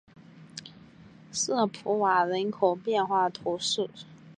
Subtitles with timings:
[1.31, 3.87] 瑟普瓦人口变化图示